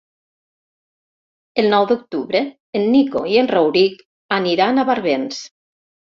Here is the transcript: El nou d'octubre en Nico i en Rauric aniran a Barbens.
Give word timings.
El 1.63 1.69
nou 1.73 1.85
d'octubre 1.91 2.41
en 2.81 2.87
Nico 2.95 3.23
i 3.35 3.39
en 3.43 3.51
Rauric 3.53 4.03
aniran 4.41 4.79
a 4.79 4.89
Barbens. 4.91 5.45